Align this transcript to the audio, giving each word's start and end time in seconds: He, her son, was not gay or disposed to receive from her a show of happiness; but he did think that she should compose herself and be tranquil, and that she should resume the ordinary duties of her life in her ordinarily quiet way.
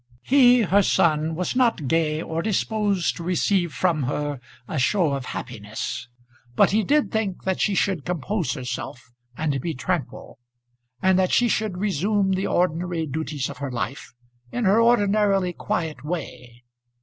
He, 0.23 0.63
her 0.63 0.81
son, 0.81 1.35
was 1.35 1.55
not 1.55 1.87
gay 1.87 2.23
or 2.23 2.41
disposed 2.41 3.15
to 3.17 3.23
receive 3.23 3.71
from 3.71 4.01
her 4.09 4.39
a 4.67 4.79
show 4.79 5.13
of 5.13 5.25
happiness; 5.25 6.07
but 6.55 6.71
he 6.71 6.83
did 6.83 7.11
think 7.11 7.43
that 7.43 7.61
she 7.61 7.75
should 7.75 8.03
compose 8.03 8.53
herself 8.53 9.11
and 9.37 9.61
be 9.61 9.75
tranquil, 9.75 10.39
and 11.03 11.19
that 11.19 11.31
she 11.31 11.47
should 11.47 11.77
resume 11.77 12.31
the 12.31 12.47
ordinary 12.47 13.05
duties 13.05 13.47
of 13.47 13.59
her 13.59 13.69
life 13.69 14.15
in 14.51 14.65
her 14.65 14.81
ordinarily 14.81 15.53
quiet 15.53 16.03
way. 16.03 16.63